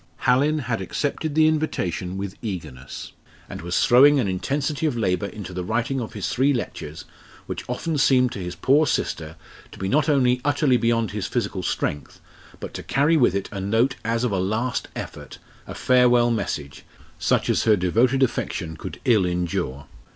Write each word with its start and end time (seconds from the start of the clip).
Hallin 0.21 0.57
had 0.61 0.81
accepted 0.81 1.35
the 1.35 1.47
invitation 1.47 2.17
with 2.17 2.33
eagerness, 2.41 3.11
and 3.47 3.61
was 3.61 3.85
throwing 3.85 4.19
an 4.19 4.27
intensity 4.27 4.87
of 4.87 4.97
labour 4.97 5.27
into 5.27 5.53
the 5.53 5.63
writing 5.63 6.01
of 6.01 6.13
his 6.13 6.27
three 6.29 6.53
lectures 6.53 7.05
which 7.45 7.63
often 7.69 7.99
seemed 7.99 8.31
to 8.31 8.39
his 8.39 8.55
poor 8.55 8.87
sister 8.87 9.35
to 9.71 9.77
be 9.77 9.87
not 9.87 10.09
only 10.09 10.41
utterly 10.43 10.75
beyond 10.75 11.11
his 11.11 11.27
physical 11.27 11.61
strength, 11.61 12.19
but 12.59 12.73
to 12.73 12.81
carry 12.81 13.15
with 13.15 13.35
it 13.35 13.47
a 13.51 13.61
note 13.61 13.95
as 14.03 14.23
of 14.23 14.31
a 14.31 14.39
last 14.39 14.87
effort, 14.95 15.37
a 15.67 15.75
farewell 15.75 16.31
message, 16.31 16.83
such 17.19 17.47
as 17.47 17.65
her 17.65 17.75
devoted 17.75 18.23
affection 18.23 18.75
could 18.75 18.99
ill 19.05 19.23
endure. 19.23 19.85